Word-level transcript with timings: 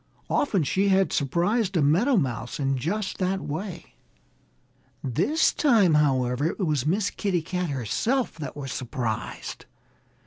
Often 0.31 0.63
she 0.63 0.87
had 0.87 1.13
surprised 1.13 1.77
a 1.77 1.81
meadow 1.83 2.17
mouse 2.17 2.59
in 2.59 2.75
just 2.75 3.19
that 3.19 3.39
way. 3.39 3.93
This 5.03 5.53
time, 5.53 5.93
however, 5.93 6.47
it 6.47 6.57
was 6.57 6.87
Miss 6.87 7.11
Kitty 7.11 7.43
Cat 7.43 7.69
herself 7.69 8.33
that 8.39 8.57
was 8.57 8.71
surprised. 8.73 9.65